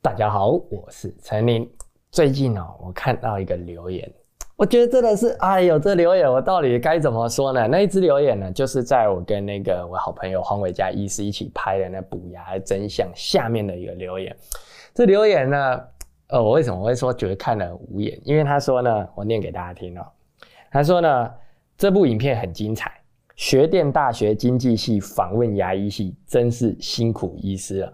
[0.00, 1.68] 大家好，我是陈林。
[2.12, 4.08] 最近哦，我看到一个留言，
[4.54, 7.66] 我觉得真的是，哎呦，这留言我到底该怎么说呢？
[7.66, 14.34] 那一支留言呢，就是在我跟那个我好朋友黄伟嘉医师一起拍的那补牙真相下面的一个留言。
[14.94, 15.80] 这留言呢，
[16.28, 18.16] 呃，我为什么会说觉得看了无言？
[18.22, 20.06] 因为他说呢，我念给大家听哦。
[20.70, 21.30] 他说呢，
[21.76, 22.92] 这部影片很精彩，
[23.34, 27.92] 学电大学经济系访问牙医系，真是辛苦医师了。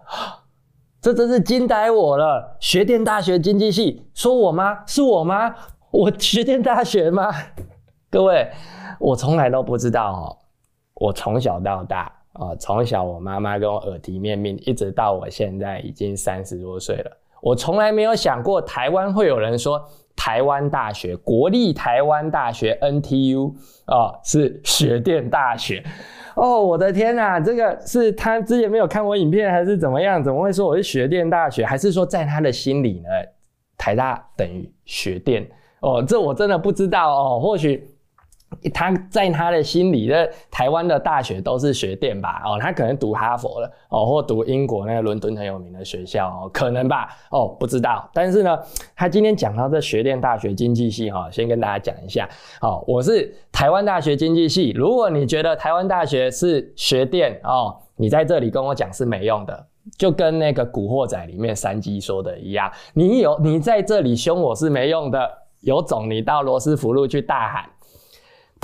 [1.04, 2.56] 这真是惊呆我了！
[2.58, 4.82] 学电大学经济系，说我吗？
[4.86, 5.54] 是我吗？
[5.92, 7.30] 我学电大学吗？
[8.10, 8.50] 各位，
[8.98, 10.38] 我从来都不知道哦。
[10.94, 19.78] 我从小到大啊，从小我妈妈跟我耳提面命，一直到我现在已经三十多岁了，我从来没有想过台湾会有人说
[20.16, 23.52] 台湾大学国立台湾大学 NTU
[23.84, 25.84] 啊是学电大学。
[26.36, 30.24] 哦，我的天呐，这个是他之前没有看我影片，还是怎么样？
[30.24, 31.66] 怎么会说我是学电大学？
[31.66, 33.08] 还是说在他的心里呢，
[33.76, 35.46] 台大等于学电？
[35.80, 37.86] 哦，这我真的不知道哦，或许。
[38.72, 42.42] 他在他的心里，的台湾的大学都是学电吧？
[42.44, 47.08] 哦，他可能读哈佛了，哦，或读英国那个伦敦很有名的学校，哦，可能吧？
[47.30, 48.08] 哦，不知道。
[48.12, 48.58] 但是呢，
[48.94, 52.28] 他今天讲到这学电大学经济系，哈，先跟大家讲一下，
[52.60, 54.70] 哦，我是台湾大学经济系。
[54.70, 59.66] 如果你觉得台湾大学是学电，哦，你在这里跟我讲是没用的，
[59.98, 67.64] 就跟那个古惑仔里面三鸡说的一样，你有你在这里凶我是没用的，有种你到罗斯福路去大喊。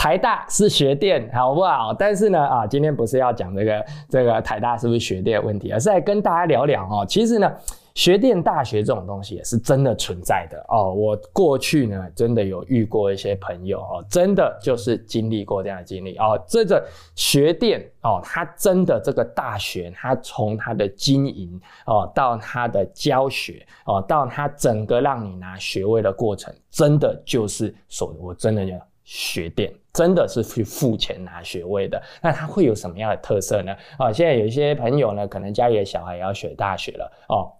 [0.00, 1.92] 台大是学电，好不好？
[1.92, 7.04] 但是呢，啊，今天不是要讲这个这个台大是不是学电问题，而是来跟大家聊聊哦。
[7.06, 7.52] 其实呢，
[7.94, 10.90] 学电大学这种东西也是真的存在的哦。
[10.94, 16.42] 我过去呢，真的有遇过一些朋友哦，真的就是经历过这样的经历哦。
[16.48, 16.82] 这个
[17.14, 29.70] 学电哦，它真的这个大学，它从它的经营哦，到它的教学哦，到它整个让你拿学位的过程，真的就是所，我真的要学电。
[29.92, 33.74] 真的是去付钱拿学位的，那它会有什么样的特色呢？
[33.98, 37.52] 啊，现在有一些朋友呢，可能家里的小孩也要学大学了哦。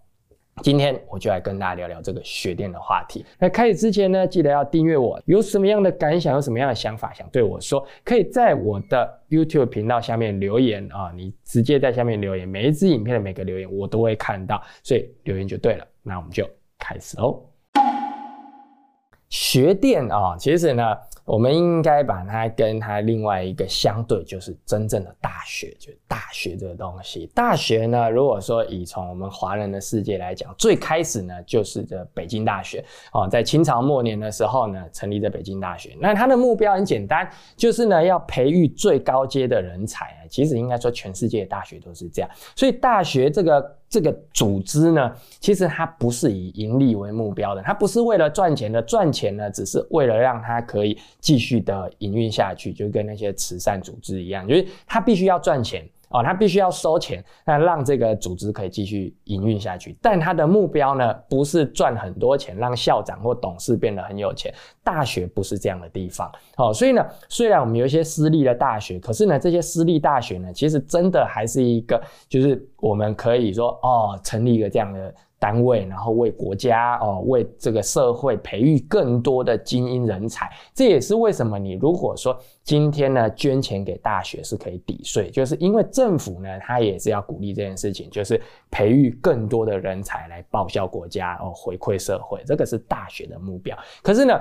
[0.61, 3.25] 今天我就来跟大家聊聊这个学电的话题。
[3.39, 5.19] 那开始之前呢，记得要订阅我。
[5.25, 11.11] 有什么样的感想，有什么样的想法想对我说，可以在我的 YouTube 频道下面留言啊。
[11.15, 15.87] 你直接在下面留言，每一支影片的每个留言我都会看到，所以留言就对了。
[16.03, 16.47] 那我们就
[16.77, 17.50] 开始喽。
[19.31, 20.95] 学电啊，其实呢。
[21.23, 27.29] 我们应该把它跟它另外一个相对，就是真正的大学，就是大学这个东西。
[27.33, 32.83] 大学呢，如果说以从我们华人的世界来讲，最开始呢就是这北京大学
[33.13, 35.95] 哦，在清朝末年的时候呢，成立的北京大学。
[36.01, 40.20] 那它的目标很简单，就是呢要培育最高阶的人才。
[40.31, 42.31] 其实应该说，全世界的大学都是这样。
[42.55, 43.77] 所以大学这个。
[43.91, 55.85] 这个组织呢，其实它不是以盈利为目标的，它不是为了赚钱的，赚钱呢，只是为了让它可以继续的营运下去，就跟那些慈善组织一样，就是它必须要赚钱。
[56.11, 59.97] 哦，他必须要收钱，那让这个组织可以继续营运下去。
[60.01, 64.53] 但他的目标呢，不是赚很多钱，让校长或董事变得很有钱。
[64.83, 66.31] 大学不是这样的地方。
[66.57, 75.13] 哦，所以呢，虽然我们有一些私立的大学，可是呢，这些私立大学呢，其实真的还是一个，就是我们可以说，哦，成立一个这样的。
[75.41, 93.75] 单位，然后为国家哦，为这个社会培育更多的精英人才，这也是为什么你如果说今天呢捐钱给大学是可以抵税，就是因为政府呢他也是要鼓励这件事情，就是培育更多的人才来报效国家哦，回馈社会，这个是大学的目标。
[94.03, 94.39] 可是呢，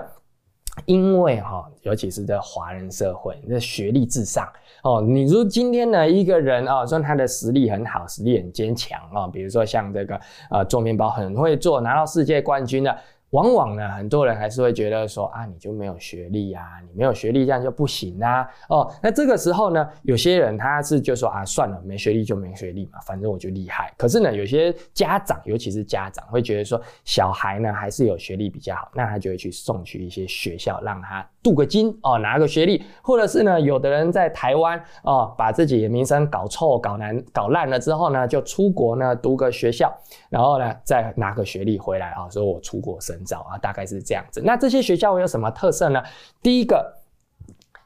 [0.86, 4.48] 因为哈，尤其是在华人社会，那学历至上。
[4.82, 10.20] 哦，你如今天呢，一个人啊，说他的实力很好，实力很坚强啊，比如说像这个
[10.50, 12.96] 呃做面包很会做，拿到世界冠军的。
[13.30, 18.48] 往往呢，很多人还是会觉得说啊，你就没有学历啊，你没有学历这样就不行啊。
[18.68, 23.92] 哦，那这个时候呢，有些人他是就说啊，算了，没学历就没学历嘛，反正我就厉害。
[23.96, 39.96] 可是呢，有些家长，尤其是家长，会觉得说小孩呢还是有学历比较好，那他就会去送去一些学校，让他镀个金哦，拿个学历，或者是呢，有的人在台湾哦，把自己的名声搞臭、搞难、搞烂了之后呢，就出国呢读个学校，
[40.28, 43.30] 然后呢再拿个学历回来啊，说我出国生深。
[43.30, 44.42] 找啊，大概是这样子。
[44.44, 46.02] 那这些学校有什么特色呢？
[46.42, 46.92] 第一个，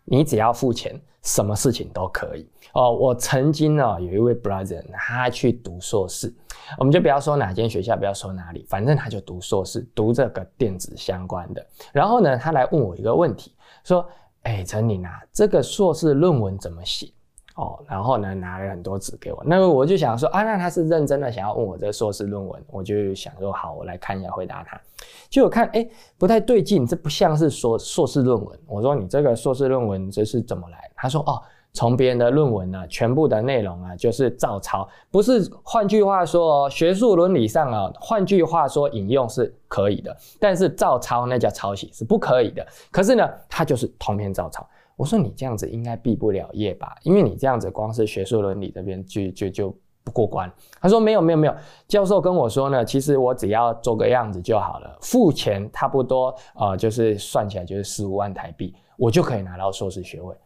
[0.04, 2.90] 你只要付钱，什么事情都可以哦。
[2.90, 6.32] 我曾经呢有一位 brother，他去读硕士，
[6.78, 11.66] 我们就不要说哪间学校，不要说哪里，反正他就读硕士，读这个电子相关的。
[11.92, 13.52] 然后呢，他来问我一个问题，
[13.84, 14.08] 说
[14.44, 17.12] ：“哎，陈宁啊，这个硕士论文怎么写？”
[17.54, 24.80] 哦，然后呢拿了很多纸给我，那我就想说啊，那他是认真的想要问我这硕士论文，我就想说好，我来看一下回答他。
[25.28, 28.58] 就我看哎不太对劲，这不像是说硕士论文。
[28.66, 30.90] 我说你这个硕士论文这是怎么来？
[30.94, 31.40] 他说哦。
[31.76, 35.50] 从别人的论文呢，全部的内容啊，就是照抄，不是。
[35.64, 42.64] 换句话说，学术伦理上啊，换句话说，引用是可以的，但是照抄那叫抄袭，是不可以的。
[42.92, 44.64] 可是呢，他就是通篇照抄。
[44.96, 46.94] 我说你这样子应该毕不了业吧？
[47.02, 50.52] 因为你这样子光是学术伦理这边就就就不过关。
[50.80, 51.54] 他说没有没有没有，
[51.88, 60.36] 教授跟我说呢，其实我只要做个样子就好了，付钱差不多啊，就是算起来就是十五万台币，我就可以拿到硕士学位。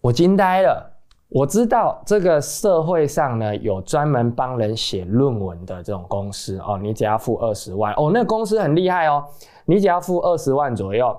[0.00, 0.88] 我惊呆了！
[1.28, 9.24] 我知道这个社会上呢有专门帮人写论文的这种公司哦，你只要付二十万哦，那公司很厉害哦，
[9.64, 11.18] 你只要付二十万左右，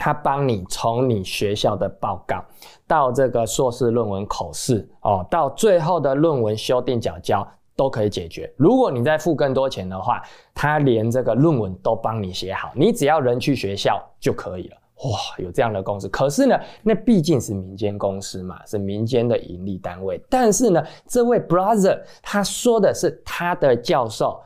[0.00, 2.42] 他帮你从你学校的报告
[2.86, 8.50] 到这个硕士论文口试哦，到最后的论文修订缴交都可以解决。
[8.56, 10.22] 如果你再付更多钱的话，
[10.54, 14.76] 他连这个论文都帮你写好，你只要人去学校就可以了。
[15.04, 20.18] 哇，有这样的公司，可是呢，那毕竟是民间公司嘛，是民间的盈利单位。
[20.28, 24.40] 但是呢，这位 brother 他说的是他的教授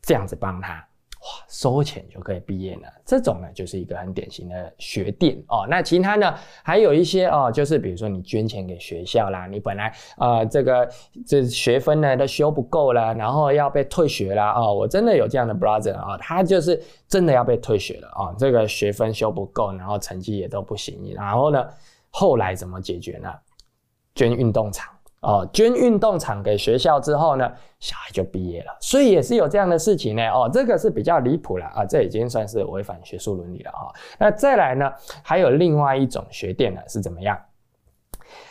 [0.00, 0.84] 这样子帮他。
[1.22, 2.88] 哇，收钱就可以毕业呢？
[3.06, 5.64] 这种呢，就是一个很典型的学电哦。
[5.70, 6.34] 那其他呢，
[6.64, 10.90] 还有一些哦，就是比如说你捐钱给学校啦，你本来呃这个
[11.24, 14.74] 这学分呢都修不够了，然后要被退学啦哦。
[14.74, 21.64] 我真的有这样的 brother 啊，他就是真的要被退学了啊，这个学分修不够，然后成绩也都不行，然后呢，
[22.10, 23.32] 后来怎么解决呢？
[24.14, 24.91] 捐运动场。
[25.22, 30.28] 哦，捐运动场给学校之后呢，小孩就毕业了，所以也是有这样的事情呢。
[30.28, 33.86] 哦，这个是比较离谱了啊，这已经算是违反学术伦理了啊。
[34.18, 34.92] 那再来呢，
[35.22, 37.38] 还有另外一种学店呢是怎么样？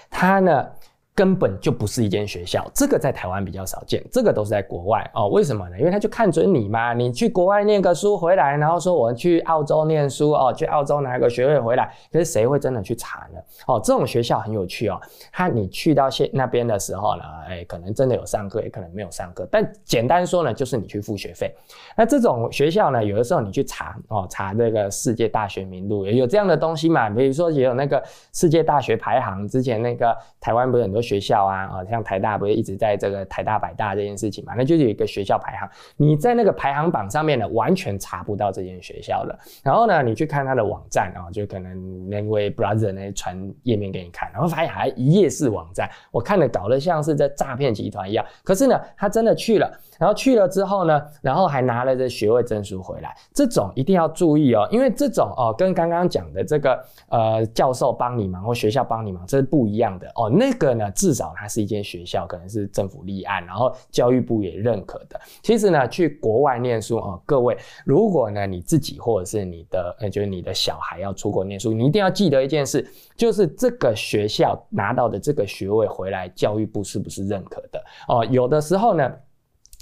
[0.10, 0.68] 他呢？
[1.14, 5.28] 根本就不是一间学校，这个在台湾比较少见，这个都是在国外哦。
[5.28, 5.78] 为什么呢？
[5.78, 13.40] 因为他就看准你嘛，你去国外念个书回来，然后说我去澳洲念书哦，去澳洲拿个学位回来，可是谁会真的去查呢？
[13.68, 15.00] 哦，这种学校很有趣哦，
[15.34, 21.54] 他你去到现那边的时候呢，哎，可能真的有上课，也可能没有上课，但简单说呢，就是你去付学费。
[21.98, 27.10] 那这种学校呢，有的时候你去查哦，查这个世界大学名录也，有这样的东西嘛？
[27.10, 31.01] 比如说也有那个世界大学排行，之前那个台湾不是很多。
[31.02, 34.54] 学校啊，啊，像台大不是一直在这个台大百大这件事情嘛？
[34.56, 39.38] 那就是有一个学校排行，你在那个排行榜上面呢，完全查不到这间学校了。
[39.64, 48.26] 然后呢，你去看他的网站啊，就可能那位 brother 呢传页面给你看，然后发现还一页式网站，我看的搞得像是在诈骗集团一样。
[48.44, 49.72] 可是呢，他真的去了。
[50.00, 60.28] 然后去了之后呢，然后还拿了这学位证书回来，这种一定要注意哦，因为这种哦跟刚刚讲的这个呃教授帮你忙或学校帮你忙这是不一样的哦。
[60.28, 65.20] 那个呢，至少它是一间学校，可能是政府立案，然后教育部也认可的。
[65.42, 78.26] 其实呢，去国外念书哦，各位，如果呢你自己或者是你的呃就是你的小孩要出国念书，你一定要记得一件事，就是这个学校拿到的这个学位回来，教育部是不是认可的哦？
[78.26, 79.12] 有的时候呢。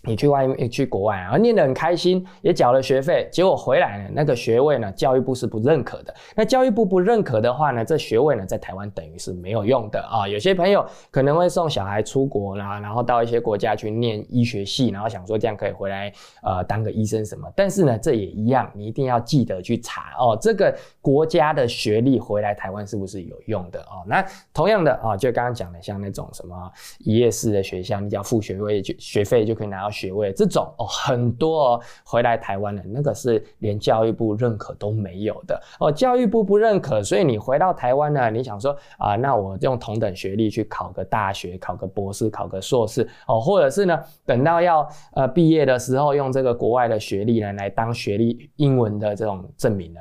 [0.06, 6.16] 你去外面去国外啊，念得很开心，也缴了学费，结果回来呢，那个学位呢，教育部是不认可的。
[6.36, 10.26] 那教育部不认可的话呢，这学位呢，在台湾等于是没有用的啊。
[10.26, 16.10] 有些朋友可能会送小孩出国啦，然后到一些国家去念医学系，然后想说这样可以回来
[16.44, 17.52] 呃当个医生什么。
[17.54, 24.08] 但是呢，这也一样，你一定要记得去查哦，这个国家的学历回来台湾是不是有用的哦？
[24.08, 26.56] 那同样的啊，就刚刚讲的，像那种什么
[27.00, 29.89] 一夜式的学校，你只要付学位就学费就可以拿到。
[29.90, 50.00] 学位这种哦，很多哦，回来台湾的那个是连教育部认可都没有的哦，教育部不认可，所以你回到台湾呢，你想说啊，那我用同等学历去考个大学，考个博士，考个硕士哦，或者是呢，等到要呃毕业的时候，用这个国外的学历呢来当学历英文的这种证明呢？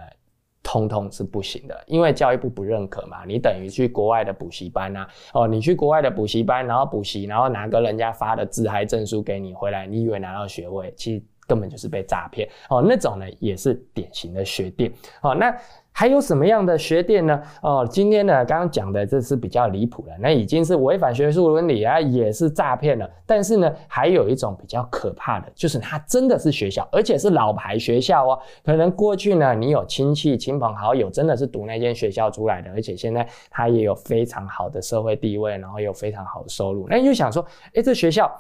[0.63, 3.25] 通通是不行的，因为教育部不认可嘛。
[3.27, 12.85] 你等于去国外的补习班啊，哦，你去国外的补习班，然后补习，然后拿个人家发的自嗨证书给你回来，你以为拿到学位，其实根本就是被诈骗哦。
[12.87, 15.35] 那种呢，也是典型的学店哦。
[15.35, 15.55] 那。
[15.99, 17.43] 还有什么样的学店呢？
[17.61, 23.11] 哦，今天呢，刚刚讲的这是比较离谱了，那已经是违反学术伦理啊，也是诈骗了。
[23.27, 28.39] 但是呢，还有一种比较可怕的，就是它真的是学校，而且是老牌学校哦。
[28.65, 36.87] 可能过去呢，你有亲戚、亲朋好友真的是读那间学校出来的，而且现在他也有非常好的社会地位，然后有非常好的收入。
[36.89, 38.33] 那你就想说，哎，这学校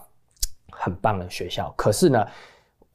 [0.70, 2.24] 很棒的学校，可是呢？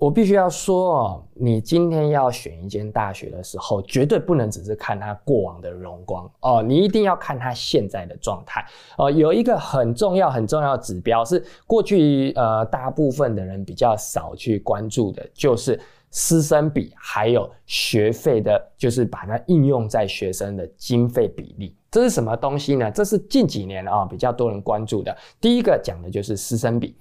[0.04, 8.66] 我必须要说哦，你今天要选一间大学的时候，绝对不能只是看它过往的荣光哦，你一定要看它现在的状态
[8.98, 9.10] 哦。
[9.10, 15.80] 有一个很重要、很重要的指标是过去呃大部分的人比较少去关注的，就是
[16.12, 21.74] 师生比还有学费的，就是把它应用在学生的经费比例。
[21.90, 22.92] 这是什么东西呢？
[22.92, 25.16] 这是近几年啊比较多人关注的。
[25.40, 26.94] 第一个讲的就是师生比。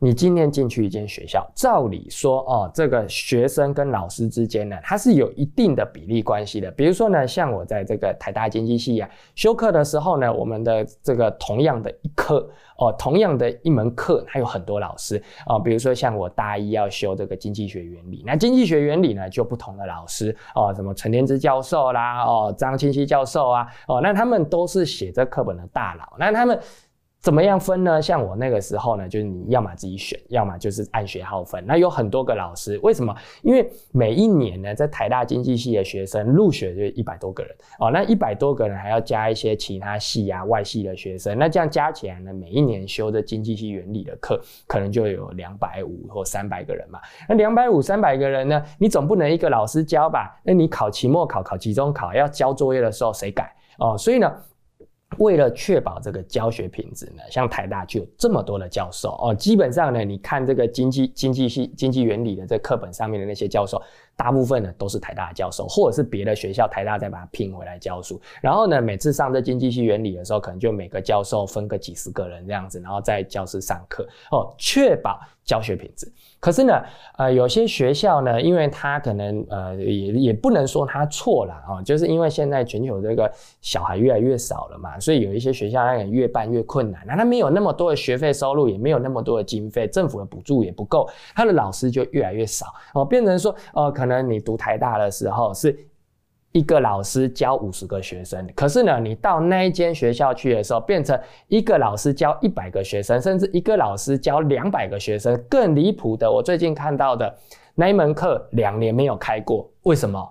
[0.00, 6.70] 你今年进去一间学校，照理说哦，这个学生跟老师之间呢，它是有一定的比例关系的。
[6.70, 15.58] 比如说呢，像我在这个台大经济系啊修课的时候呢，我们的这个同样的一课哦，同样的一门课，它有很多老师啊。
[15.58, 26.56] 比如说像我大一要修这个经济学原理，那经济学原理呢就不同的老师哦，什么陈天之教授啦，哦张清溪教授啊，哦那他们都是写这课本的大佬，那他们。
[27.20, 28.00] 怎么样分呢？
[28.00, 31.62] 像我那个时候呢，就是你要么自己选，要么就是按学号分。
[31.66, 33.12] 那有很多个老师，为什么？
[33.42, 47.00] 因为每一年呢，在台大经济系的学生入学就一百多个人哦，那一百多个人还要加一些其他系啊、外系的学生，那这样加起来呢，每一年修的经济系原理的课，可能就有两百五或三百个人嘛。
[47.28, 50.40] 那两百五、三百个人呢，你总不能一个老师教吧？
[50.44, 53.98] 那你考期末考、考期中考要交作业的时候谁改哦？
[53.98, 54.32] 所以呢？
[55.16, 59.34] 为了确保这个教学品质呢，像台大就有这么多的教授哦。
[59.34, 63.82] 基本上呢，你看这个经济经济系经济原理的这课本上面的那些教授，
[64.18, 68.20] 大部分呢都是台大教授，或者是别的学校台大再把它聘回来教书。
[68.42, 76.12] 然后呢，每次上这经济系原理的时候，可能就每个教授分个几十个人这样子，然后在教室上课哦，确保教学品质。
[76.40, 76.82] 可是呢，
[77.16, 95.78] 呃，有些学校呢，因为他可能呃也也不能说他错了啊，就是因为现在全球这个小孩越来越少了嘛，所以有一些学校那越办越困难，那他没有那么多的学费收入，也没有那么多的经费，政府的补助也不够，他的老师就越来越少哦，变成说呃，可能你读台大的时候是。
[96.52, 105.38] 一个老师教五十个学生，可是呢，你到那一间学校去的时候，变成一个老师教一百个学生，甚至一个老师教两百个学生。
[105.48, 107.32] 更离谱的，我最近看到的
[107.74, 110.26] 那一门课两年没有开过，为什么？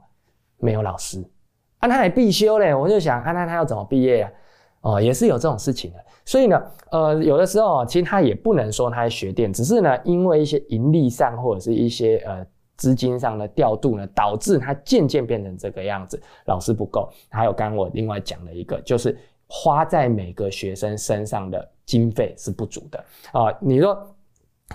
[0.58, 1.24] 没有老师，
[1.78, 2.74] 啊，他还必修嘞。
[2.74, 4.32] 我就想，啊，那他要怎么毕业啊？
[4.82, 6.00] 哦，也是有这种事情的。
[6.26, 12.46] 所以呢，呃，有的时候其实他也不能说他是学电，只是呢，因为一些盈利上或者是一些呃。
[12.78, 17.10] 资金上的调度呢，导致它渐渐变成这个样子，老师不够。
[17.30, 19.18] 还有刚刚我另外讲的一个，就是
[19.48, 23.04] 花在每个学生身上的经费是不足的
[23.34, 23.52] 啊。
[23.60, 24.08] 你说。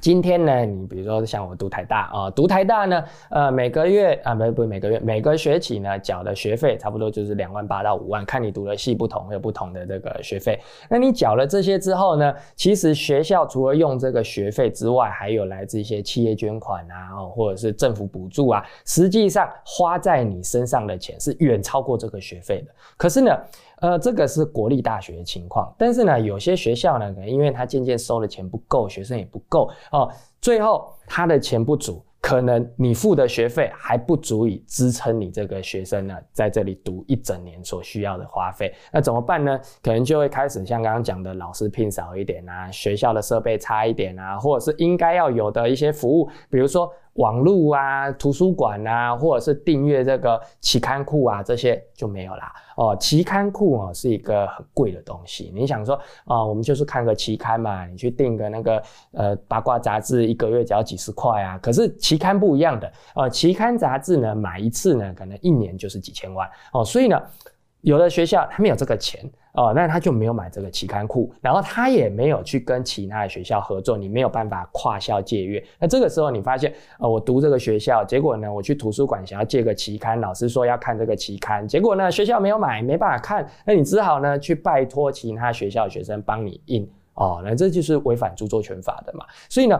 [0.00, 10.58] 今天呢，你比如说像我读台大啊，读台大呢，呃，每个月啊，不不，每个月每个学期呢，缴的学费差不多就是两万八到五万，看你读的系不同，有不同的这个学费。
[10.88, 22.74] 那你缴了这些之后呢，其实学校除了用这个学费之外，还有来自一些企业捐款啊，或者是政府补助啊，实际上花在你身上的钱是远超过这个学费的。
[22.96, 23.38] 可是呢？
[23.82, 30.08] 呃，这个是国立大学的情况，但是呢，有些学校呢，可能因为他渐渐收的钱不够，学生也不够哦，
[30.40, 39.60] 最后他的钱不足，可能你付的学费还不足以支撑你这个学生呢在这里读一整年所需要的花费，那怎么办呢？
[39.82, 46.90] 可能就会开始像刚刚讲的，老师聘少一点啊，学校的设备差一点啊，或者是应该要有的一些服务，比如说。
[47.16, 52.50] 网络啊，图书馆啊，或者是订阅这个期刊库啊，这些就没有啦。
[52.74, 55.52] 哦，期刊库哦是一个很贵的东西。
[55.54, 61.58] 你想说啊，我们就是看个期刊嘛，你去订个那个呃八卦杂志，一个月只要几十块啊。
[61.58, 66.84] 可是期刊不一样的，呃，期刊杂志呢，买一次呢，可能一年就是几千万哦。
[66.84, 67.18] 所以呢，
[67.80, 69.20] 有的学校他没有这个钱。
[69.54, 75.62] 哦，那他就没有买这个期刊库，然后他也没有去跟其他的学校合作，你没有办法跨校借阅。
[75.78, 86.90] 那这个时候你发现，呃，我读这个学校，结果呢，我去图书馆想要借个期刊，老师说要看这个期刊，结果呢，学校没有买，没办法看，那你只好呢去拜托其他学校学生帮你印。
[87.12, 89.26] 哦，那这就是违反著作权法的嘛。
[89.50, 89.78] 所以呢，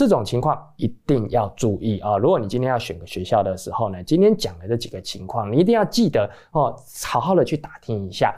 [0.00, 2.16] 这种情况一定要注意啊。
[2.16, 8.34] 如果你今天要选个学校的时候呢，今天讲的这几个情况，你一定要记得哦，好好的去打听一下。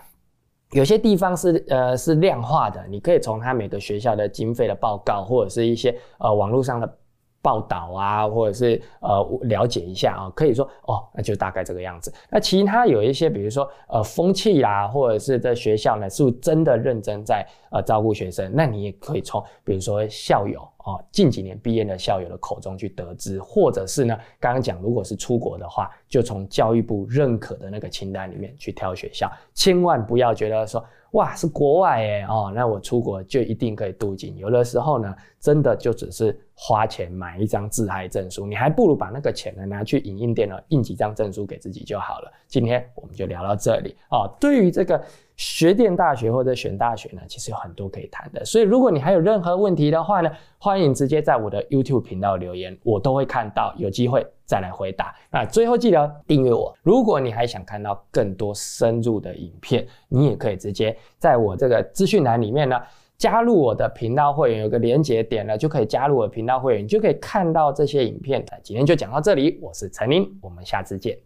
[0.72, 6.96] 有些地方是呃是量化的，你可以从他每个学校的经费的报告，或者是一些呃网络上的
[7.42, 12.10] 报道啊，或者是呃了解一下啊，可以说哦，那就大概这个样子。
[12.30, 18.50] 那其他有一些，比如说呃风气啊，或者是在学校呢，是不是真的认真在呃照顾学生？
[18.54, 20.66] 那你也可以从比如说校友。
[20.84, 34.36] 哦，近几年毕业的校友的口中去得知，或者是呢，刚刚讲，如果是出国的话，就从教育部认可的那个清单里面去挑学校，千万不要觉得说，哇，是国外哎哦，那我出国就一定可以镀金。
[34.38, 42.32] 有的时候呢，真的就只是花钱买一张自嗨证书，你还不如把那个钱呢拿去影印店呢印几张证书给自己就好了。
[42.48, 44.30] 今天我们就聊到这里哦。
[44.40, 45.02] 对于这个
[45.36, 48.42] 学电大学或者选大学呢，其实有很多可以谈的。
[48.42, 55.14] 所以如果你还有任何问题的话呢，欢迎直接在我的 YouTube 频道留言，我都会看到，有机会再来回答。
[55.30, 56.76] 那最后记得订阅我。
[56.82, 62.78] 如果你还想看到更多深入的影片，你也可以直接在我这个资讯栏里面呢
[63.16, 68.44] 加入我的频道会员，有个连接点了就可以加入我的频道会员，你就可以看到这些影片。
[68.62, 71.16] 今天就讲到这里，我是陈林，我们下次见，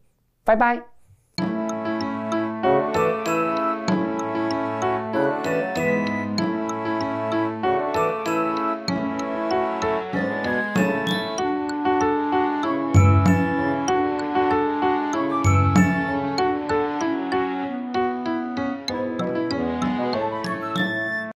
[0.44, 0.95] 拜拜。